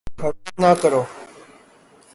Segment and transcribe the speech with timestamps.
[0.23, 1.03] حرکت نہ کرو